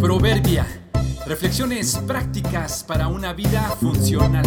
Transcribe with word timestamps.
Proverbia. 0.00 0.66
Reflexiones 1.26 1.96
prácticas 2.06 2.84
para 2.84 3.08
una 3.08 3.32
vida 3.32 3.62
funcional. 3.80 4.44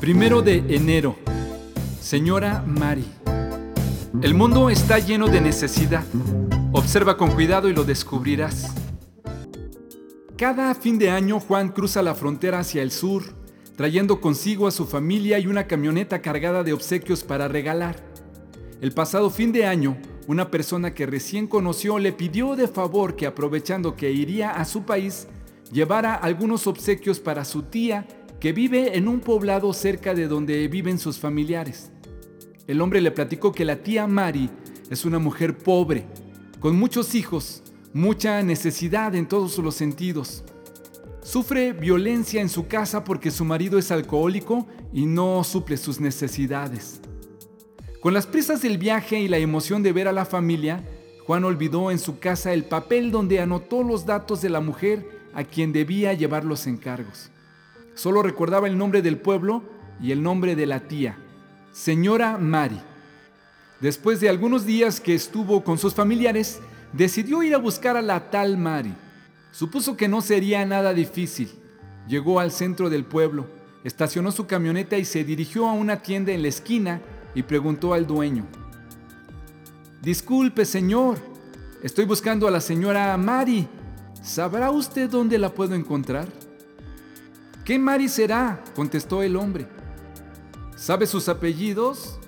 Primero 0.00 0.42
de 0.42 0.58
enero. 0.68 1.16
Señora 1.98 2.62
Mari. 2.66 3.06
El 4.20 4.34
mundo 4.34 4.68
está 4.68 4.98
lleno 4.98 5.28
de 5.28 5.40
necesidad. 5.40 6.04
Observa 6.72 7.16
con 7.16 7.30
cuidado 7.30 7.70
y 7.70 7.72
lo 7.72 7.84
descubrirás. 7.84 8.74
Cada 10.36 10.74
fin 10.74 10.98
de 10.98 11.10
año 11.10 11.40
Juan 11.40 11.70
cruza 11.70 12.02
la 12.02 12.14
frontera 12.14 12.58
hacia 12.58 12.82
el 12.82 12.90
sur, 12.90 13.22
trayendo 13.76 14.20
consigo 14.20 14.66
a 14.66 14.72
su 14.72 14.84
familia 14.84 15.38
y 15.38 15.46
una 15.46 15.66
camioneta 15.66 16.20
cargada 16.20 16.62
de 16.62 16.74
obsequios 16.74 17.24
para 17.24 17.48
regalar. 17.48 18.11
El 18.82 18.90
pasado 18.90 19.30
fin 19.30 19.52
de 19.52 19.64
año, 19.64 19.96
una 20.26 20.50
persona 20.50 20.92
que 20.92 21.06
recién 21.06 21.46
conoció 21.46 22.00
le 22.00 22.12
pidió 22.12 22.56
de 22.56 22.66
favor 22.66 23.14
que 23.14 23.28
aprovechando 23.28 23.94
que 23.94 24.10
iría 24.10 24.50
a 24.50 24.64
su 24.64 24.82
país, 24.82 25.28
llevara 25.70 26.16
algunos 26.16 26.66
obsequios 26.66 27.20
para 27.20 27.44
su 27.44 27.62
tía 27.62 28.08
que 28.40 28.52
vive 28.52 28.98
en 28.98 29.06
un 29.06 29.20
poblado 29.20 29.72
cerca 29.72 30.14
de 30.14 30.26
donde 30.26 30.66
viven 30.66 30.98
sus 30.98 31.20
familiares. 31.20 31.92
El 32.66 32.80
hombre 32.80 33.00
le 33.00 33.12
platicó 33.12 33.52
que 33.52 33.64
la 33.64 33.84
tía 33.84 34.08
Mari 34.08 34.50
es 34.90 35.04
una 35.04 35.20
mujer 35.20 35.58
pobre, 35.58 36.04
con 36.58 36.76
muchos 36.76 37.14
hijos, 37.14 37.62
mucha 37.92 38.42
necesidad 38.42 39.14
en 39.14 39.28
todos 39.28 39.58
los 39.58 39.76
sentidos. 39.76 40.42
Sufre 41.22 41.72
violencia 41.72 42.40
en 42.40 42.48
su 42.48 42.66
casa 42.66 43.04
porque 43.04 43.30
su 43.30 43.44
marido 43.44 43.78
es 43.78 43.92
alcohólico 43.92 44.66
y 44.92 45.06
no 45.06 45.44
suple 45.44 45.76
sus 45.76 46.00
necesidades. 46.00 47.00
Con 48.02 48.14
las 48.14 48.26
prisas 48.26 48.60
del 48.60 48.78
viaje 48.78 49.20
y 49.20 49.28
la 49.28 49.38
emoción 49.38 49.84
de 49.84 49.92
ver 49.92 50.08
a 50.08 50.12
la 50.12 50.24
familia, 50.24 50.82
Juan 51.24 51.44
olvidó 51.44 51.92
en 51.92 52.00
su 52.00 52.18
casa 52.18 52.52
el 52.52 52.64
papel 52.64 53.12
donde 53.12 53.38
anotó 53.38 53.84
los 53.84 54.04
datos 54.04 54.42
de 54.42 54.50
la 54.50 54.58
mujer 54.58 55.06
a 55.34 55.44
quien 55.44 55.72
debía 55.72 56.12
llevar 56.12 56.44
los 56.44 56.66
encargos. 56.66 57.30
Solo 57.94 58.24
recordaba 58.24 58.66
el 58.66 58.76
nombre 58.76 59.02
del 59.02 59.18
pueblo 59.18 59.62
y 60.00 60.10
el 60.10 60.20
nombre 60.20 60.56
de 60.56 60.66
la 60.66 60.80
tía, 60.80 61.16
señora 61.70 62.38
Mari. 62.38 62.80
Después 63.80 64.18
de 64.18 64.28
algunos 64.28 64.66
días 64.66 65.00
que 65.00 65.14
estuvo 65.14 65.62
con 65.62 65.78
sus 65.78 65.94
familiares, 65.94 66.58
decidió 66.92 67.44
ir 67.44 67.54
a 67.54 67.58
buscar 67.58 67.96
a 67.96 68.02
la 68.02 68.30
tal 68.30 68.58
Mari. 68.58 68.94
Supuso 69.52 69.96
que 69.96 70.08
no 70.08 70.22
sería 70.22 70.66
nada 70.66 70.92
difícil. 70.92 71.52
Llegó 72.08 72.40
al 72.40 72.50
centro 72.50 72.90
del 72.90 73.04
pueblo, 73.04 73.46
estacionó 73.84 74.32
su 74.32 74.48
camioneta 74.48 74.98
y 74.98 75.04
se 75.04 75.22
dirigió 75.22 75.68
a 75.68 75.72
una 75.72 76.02
tienda 76.02 76.32
en 76.32 76.42
la 76.42 76.48
esquina 76.48 77.00
y 77.34 77.42
preguntó 77.42 77.94
al 77.94 78.06
dueño, 78.06 78.46
Disculpe, 80.02 80.64
señor, 80.64 81.16
estoy 81.80 82.04
buscando 82.04 82.48
a 82.48 82.50
la 82.50 82.60
señora 82.60 83.16
Mari. 83.16 83.68
¿Sabrá 84.20 84.72
usted 84.72 85.08
dónde 85.08 85.38
la 85.38 85.54
puedo 85.54 85.76
encontrar? 85.76 86.26
¿Qué 87.64 87.78
Mari 87.78 88.08
será? 88.08 88.64
contestó 88.74 89.22
el 89.22 89.36
hombre. 89.36 89.68
¿Sabe 90.74 91.06
sus 91.06 91.28
apellidos? 91.28 92.18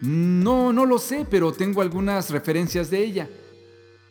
No, 0.00 0.72
no 0.72 0.84
lo 0.84 0.98
sé, 0.98 1.24
pero 1.30 1.52
tengo 1.52 1.80
algunas 1.80 2.30
referencias 2.30 2.90
de 2.90 3.04
ella. 3.04 3.28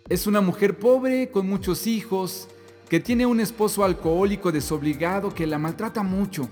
Es 0.08 0.26
una 0.26 0.40
mujer 0.40 0.80
pobre 0.80 1.30
con 1.32 1.50
muchos 1.50 1.86
hijos, 1.86 2.48
que 2.88 3.02
tiene 3.02 3.26
un 3.26 3.42
esposo 3.42 3.84
alcohólico 3.84 4.54
desobligado 4.54 5.36
que 5.36 5.46
la 5.46 5.60
maltrata 5.60 6.02
mucho. 6.02 6.48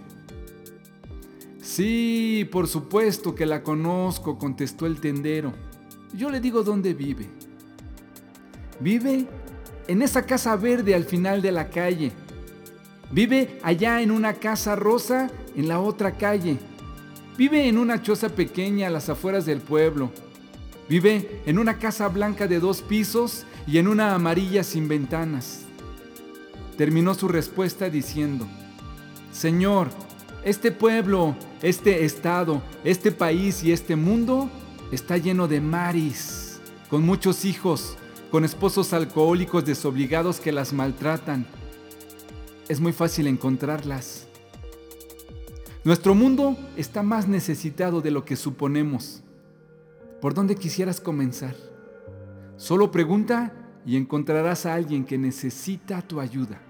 Sí, 1.78 2.50
por 2.52 2.68
supuesto 2.68 3.36
que 3.36 3.46
la 3.46 3.62
conozco, 3.62 4.40
contestó 4.40 4.88
el 4.88 5.00
tendero. 5.00 5.54
Yo 6.12 6.32
le 6.32 6.40
digo 6.40 6.64
dónde 6.64 6.96
vive. 6.96 7.30
Vive 8.80 9.28
en 9.88 10.02
esa 10.02 10.26
casa 10.26 10.56
verde 10.56 10.96
al 10.96 11.04
final 11.04 11.40
de 11.40 11.52
la 11.52 11.70
calle. 11.70 12.14
Vive 13.12 13.60
allá 13.62 14.02
en 14.02 14.10
una 14.10 14.34
casa 14.34 14.76
rosa 14.76 15.30
en 15.56 15.68
la 15.68 15.80
otra 15.80 16.18
calle. 16.18 16.58
Vive 17.38 17.68
en 17.68 17.78
una 17.78 18.02
choza 18.02 18.30
pequeña 18.30 18.88
a 18.88 18.90
las 18.90 19.08
afueras 19.10 19.46
del 19.46 19.62
pueblo. 19.62 20.10
Vive 20.90 21.44
en 21.46 21.60
una 21.60 21.78
casa 21.78 22.08
blanca 22.08 22.48
de 22.48 22.60
dos 22.60 22.82
pisos 22.82 23.46
y 23.68 23.78
en 23.78 23.88
una 23.88 24.16
amarilla 24.16 24.64
sin 24.64 24.88
ventanas. 24.88 25.66
Terminó 26.76 27.14
su 27.14 27.28
respuesta 27.28 27.88
diciendo, 27.88 28.48
Señor, 29.32 29.90
este 30.48 30.72
pueblo, 30.72 31.36
este 31.62 32.06
estado, 32.06 32.62
este 32.86 33.12
país 33.12 33.66
y 33.66 33.74
este 33.74 33.98
mundo 33.98 34.50
está 34.94 35.18
lleno 35.18 35.46
de 35.50 35.60
maris, 35.60 36.62
con 36.90 37.06
muchos 37.06 37.44
hijos, 37.44 37.98
con 38.32 38.46
esposos 38.46 38.94
alcohólicos 38.94 39.66
desobligados 39.66 40.40
que 40.40 40.54
las 40.54 40.72
maltratan. 40.72 41.46
Es 42.70 42.80
muy 42.80 42.94
fácil 42.94 43.28
encontrarlas. 43.28 44.26
Nuestro 45.84 46.16
mundo 46.16 46.56
está 46.78 47.04
más 47.04 47.28
necesitado 47.28 48.00
de 48.00 48.12
lo 48.12 48.24
que 48.24 48.38
suponemos. 48.38 49.24
¿Por 50.22 50.34
dónde 50.34 50.56
quisieras 50.56 51.02
comenzar? 51.02 51.58
Solo 52.56 52.90
pregunta 52.90 53.54
y 53.86 53.98
encontrarás 53.98 54.66
a 54.66 54.76
alguien 54.76 55.04
que 55.04 55.18
necesita 55.18 56.02
tu 56.02 56.22
ayuda. 56.22 56.62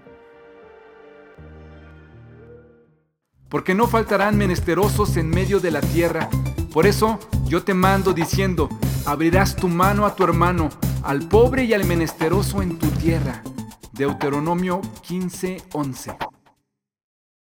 Porque 3.48 3.74
no 3.74 3.86
faltarán 3.86 4.36
menesterosos 4.36 5.16
en 5.16 5.30
medio 5.30 5.60
de 5.60 5.70
la 5.70 5.80
tierra. 5.80 6.28
Por 6.72 6.86
eso 6.86 7.18
yo 7.46 7.62
te 7.62 7.74
mando 7.74 8.12
diciendo, 8.12 8.68
abrirás 9.06 9.56
tu 9.56 9.68
mano 9.68 10.04
a 10.04 10.14
tu 10.14 10.24
hermano, 10.24 10.68
al 11.02 11.26
pobre 11.28 11.64
y 11.64 11.72
al 11.72 11.84
menesteroso 11.84 12.60
en 12.60 12.78
tu 12.78 12.88
tierra. 12.88 13.42
Deuteronomio 13.92 14.82
15:11 15.02 16.27